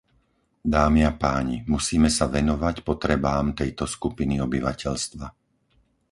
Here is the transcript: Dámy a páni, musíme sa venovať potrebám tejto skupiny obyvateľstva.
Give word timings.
Dámy 0.75 1.01
a 1.05 1.13
páni, 1.25 1.57
musíme 1.75 2.09
sa 2.17 2.25
venovať 2.37 2.75
potrebám 2.89 3.45
tejto 3.59 3.83
skupiny 3.95 4.35
obyvateľstva. 4.47 5.25